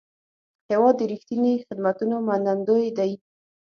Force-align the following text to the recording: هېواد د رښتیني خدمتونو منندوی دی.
هېواد 0.71 0.95
د 0.97 1.01
رښتیني 1.11 1.53
خدمتونو 1.67 2.15
منندوی 2.27 2.87
دی. 2.97 3.11